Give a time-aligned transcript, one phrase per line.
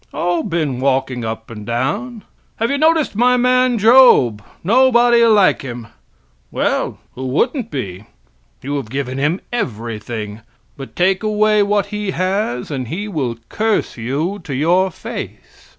[0.15, 2.23] "Oh, been walking up and down."
[2.55, 5.89] "Have you noticed my man Job; nobody like him!"
[6.49, 8.07] "Well, who wouldn't be;
[8.63, 10.41] you have given him everything;
[10.75, 15.69] but take away what he has, and he will curse you to your face."